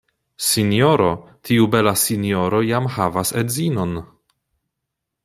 Sinjoro, 0.43 1.09
tiu 1.49 1.67
bela 1.75 1.93
sinjoro 2.05 2.63
jam 2.71 2.89
havas 2.97 3.35
edzinon! 3.43 3.95